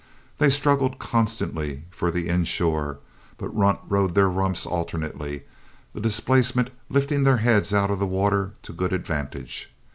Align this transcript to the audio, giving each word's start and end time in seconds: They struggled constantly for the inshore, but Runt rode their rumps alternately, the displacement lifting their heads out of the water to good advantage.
They 0.39 0.49
struggled 0.49 0.97
constantly 0.97 1.83
for 1.91 2.09
the 2.09 2.27
inshore, 2.27 2.97
but 3.37 3.55
Runt 3.55 3.77
rode 3.87 4.15
their 4.15 4.29
rumps 4.31 4.65
alternately, 4.65 5.43
the 5.93 6.01
displacement 6.01 6.71
lifting 6.89 7.21
their 7.21 7.37
heads 7.37 7.71
out 7.71 7.91
of 7.91 7.99
the 7.99 8.07
water 8.07 8.53
to 8.63 8.73
good 8.73 8.93
advantage. 8.93 9.71